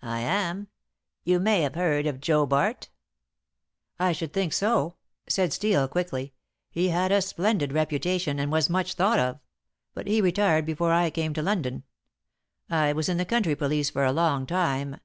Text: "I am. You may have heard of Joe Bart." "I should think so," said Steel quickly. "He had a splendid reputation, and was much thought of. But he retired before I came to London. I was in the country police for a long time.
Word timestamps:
"I 0.00 0.20
am. 0.20 0.68
You 1.22 1.38
may 1.38 1.60
have 1.60 1.74
heard 1.74 2.06
of 2.06 2.18
Joe 2.18 2.46
Bart." 2.46 2.88
"I 3.98 4.12
should 4.12 4.32
think 4.32 4.54
so," 4.54 4.96
said 5.28 5.52
Steel 5.52 5.86
quickly. 5.86 6.32
"He 6.70 6.88
had 6.88 7.12
a 7.12 7.20
splendid 7.20 7.74
reputation, 7.74 8.38
and 8.38 8.50
was 8.50 8.70
much 8.70 8.94
thought 8.94 9.18
of. 9.18 9.38
But 9.92 10.06
he 10.06 10.22
retired 10.22 10.64
before 10.64 10.94
I 10.94 11.10
came 11.10 11.34
to 11.34 11.42
London. 11.42 11.82
I 12.70 12.94
was 12.94 13.10
in 13.10 13.18
the 13.18 13.26
country 13.26 13.54
police 13.54 13.90
for 13.90 14.06
a 14.06 14.12
long 14.12 14.46
time. 14.46 14.96